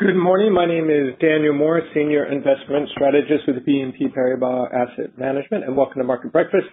[0.00, 0.54] Good morning.
[0.54, 6.00] My name is Daniel Morris, Senior Investment Strategist with BNP Paribas Asset Management, and welcome
[6.00, 6.68] to Market Breakfast.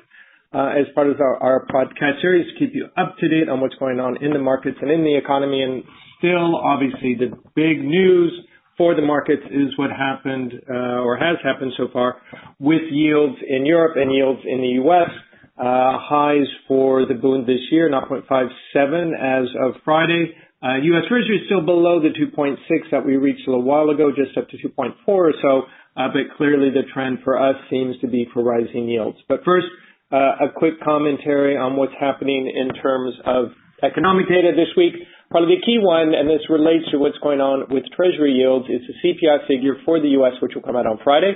[0.54, 3.60] Uh, as part of our, our podcast series to keep you up to date on
[3.60, 5.62] what's going on in the markets and in the economy.
[5.62, 5.83] And
[6.19, 8.31] still, obviously, the big news
[8.78, 12.21] for the markets is what happened uh, or has happened so far
[12.60, 15.10] with yields in Europe and yields in the U.S.
[15.58, 18.21] Uh, highs for the Bund this year, 0.57
[19.17, 20.35] as of Friday.
[20.61, 21.03] Uh, U.S.
[21.09, 22.57] Treasury is still below the 2.6
[22.91, 25.63] that we reached a little while ago, just up to 2.4 or so.
[25.97, 29.17] Uh, but clearly the trend for us seems to be for rising yields.
[29.27, 29.66] But first,
[30.11, 33.49] uh, a quick commentary on what's happening in terms of
[33.81, 34.94] economic data this week.
[35.30, 38.81] Probably the key one, and this relates to what's going on with Treasury yields, is
[38.88, 41.33] the CPI figure for the U.S., which will come out on Friday.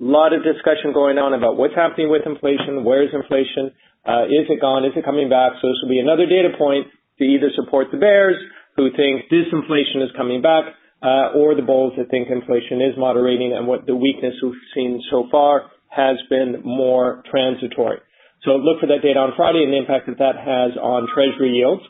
[0.00, 2.82] A lot of discussion going on about what's happening with inflation.
[2.82, 3.70] Where is inflation?
[4.02, 4.84] Uh, is it gone?
[4.84, 5.54] Is it coming back?
[5.62, 8.34] So this will be another data point to either support the bears
[8.74, 13.54] who think disinflation is coming back, uh, or the bulls that think inflation is moderating
[13.54, 18.02] and what the weakness we've seen so far has been more transitory.
[18.42, 21.54] So look for that data on Friday and the impact that that has on Treasury
[21.54, 21.86] yields.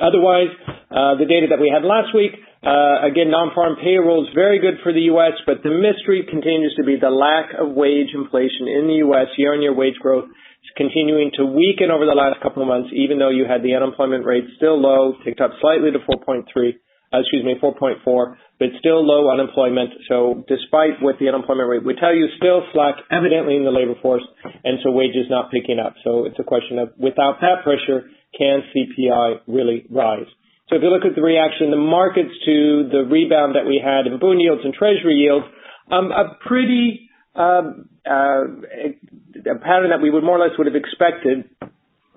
[0.00, 0.52] Otherwise,
[0.90, 2.32] uh, the data that we had last week,
[2.66, 7.10] again, non-farm payrolls very good for the U.S., but the mystery continues to be the
[7.10, 9.30] lack of wage inflation in the U.S.
[9.38, 13.30] Year-on-year wage growth is continuing to weaken over the last couple of months, even though
[13.30, 16.42] you had the unemployment rate still low, ticked up slightly to 4.3
[17.12, 18.02] uh, excuse me, 4.4,
[18.58, 19.90] but still low unemployment.
[20.08, 23.94] So despite what the unemployment rate would tell you, still slack evidently in the labor
[24.02, 24.24] force,
[24.64, 25.94] and so wages not picking up.
[26.04, 30.26] So it's a question of without that pressure, can CPI really rise?
[30.68, 34.10] So if you look at the reaction, the markets to the rebound that we had
[34.10, 35.46] in bond yields and treasury yields,
[35.90, 38.66] um, a pretty um, uh,
[39.46, 41.46] a pattern that we would more or less would have expected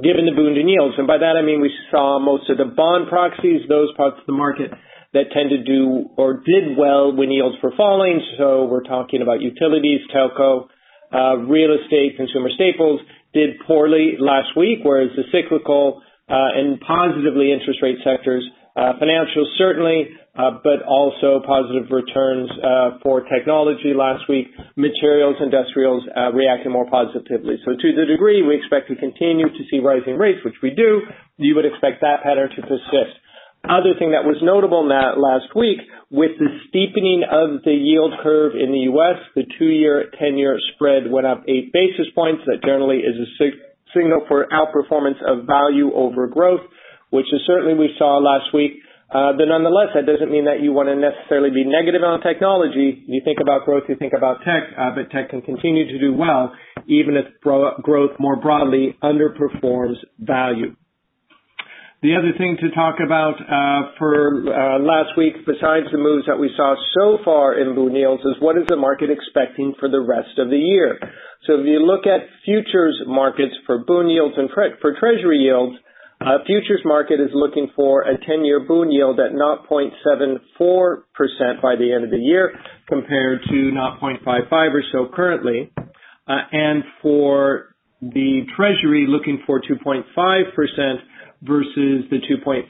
[0.02, 0.96] given the and yields.
[0.98, 4.26] And by that I mean we saw most of the bond proxies, those parts of
[4.26, 4.72] the market
[5.14, 8.22] that tend to do or did well when yields were falling.
[8.38, 10.70] So we're talking about utilities, telco,
[11.12, 13.02] uh, real estate, consumer staples
[13.34, 18.46] did poorly last week, whereas the cyclical and positively interest rate sectors,
[18.78, 20.08] uh, financials certainly,
[20.38, 24.48] uh, but also positive returns uh, for technology last week,
[24.78, 27.60] materials, industrials uh, reacting more positively.
[27.66, 31.02] So to the degree we expect to continue to see rising rates, which we do,
[31.38, 33.20] you would expect that pattern to persist.
[33.68, 38.72] Other thing that was notable last week, with the steepening of the yield curve in
[38.72, 42.48] the U.S., the two-year, 10-year spread went up eight basis points.
[42.48, 43.30] That generally is a
[43.94, 46.62] signal for outperformance of value over growth,
[47.10, 48.80] which is certainly we saw last week.
[49.10, 53.04] Uh, but nonetheless, that doesn't mean that you want to necessarily be negative on technology.
[53.08, 56.14] You think about growth, you think about tech, uh, but tech can continue to do
[56.14, 56.54] well
[56.90, 60.76] even if growth more broadly underperforms value.
[62.02, 66.40] The other thing to talk about uh, for uh, last week, besides the moves that
[66.40, 70.00] we saw so far in bond yields, is what is the market expecting for the
[70.00, 70.96] rest of the year?
[71.46, 75.76] So if you look at futures markets for Bund yields and for treasury yields,
[76.22, 79.92] uh, futures market is looking for a 10-year Bund yield at 0.74%
[81.62, 82.54] by the end of the year,
[82.88, 85.70] compared to 0.55 or so currently.
[85.76, 90.06] Uh, and for the Treasury, looking for 2.5%
[91.42, 92.68] versus the 2.4%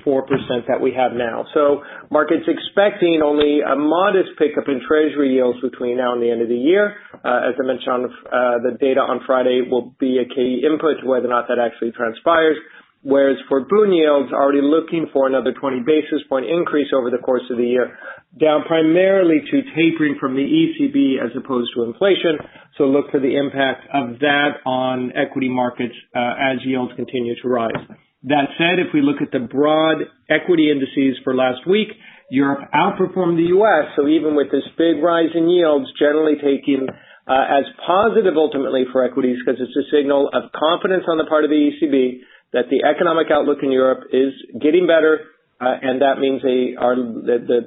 [0.68, 1.46] that we have now.
[1.54, 1.82] So
[2.12, 6.50] markets expecting only a modest pickup in Treasury yields between now and the end of
[6.50, 6.94] the year.
[7.14, 11.02] Uh, as I mentioned, on, uh, the data on Friday will be a key input
[11.02, 12.58] to whether or not that actually transpires.
[13.02, 17.48] Whereas for Bund yields, already looking for another 20 basis point increase over the course
[17.50, 17.98] of the year,
[18.38, 22.38] down primarily to tapering from the ECB as opposed to inflation.
[22.78, 27.48] So look for the impact of that on equity markets uh, as yields continue to
[27.48, 27.88] rise.
[28.24, 31.88] That said, if we look at the broad equity indices for last week,
[32.30, 33.96] Europe outperformed the U.S.
[33.96, 36.84] So even with this big rise in yields, generally taking
[37.30, 41.46] uh, as positive ultimately for equities because it's a signal of confidence on the part
[41.46, 45.30] of the ECB that the economic outlook in Europe is getting better,
[45.62, 47.60] uh, and that means they are the, the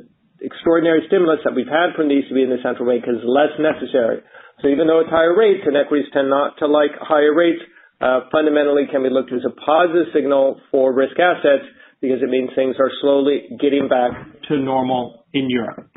[0.42, 4.20] extraordinary stimulus that we've had from the ECB and the central bank is less necessary.
[4.60, 7.62] So even though it's higher rates, and equities tend not to like higher rates,
[8.02, 11.62] Uh, fundamentally can be looked as a positive signal for risk assets
[12.00, 14.10] because it means things are slowly getting back
[14.48, 15.88] to normal in Europe.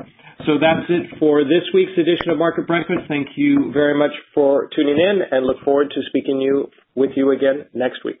[0.46, 3.00] So that's it for this week's edition of Market Breakfast.
[3.08, 7.32] Thank you very much for tuning in and look forward to speaking you, with you
[7.32, 8.20] again next week.